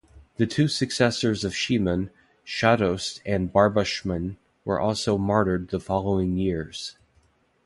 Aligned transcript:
The 0.37 0.47
two 0.47 0.67
successors 0.67 1.43
of 1.43 1.53
Shemon, 1.53 2.09
Shahdost 2.43 3.21
and 3.23 3.53
Barba'shmin, 3.53 4.37
were 4.65 4.79
also 4.79 5.15
martyred 5.19 5.67
the 5.67 5.79
following 5.79 6.37
years. 6.37 6.97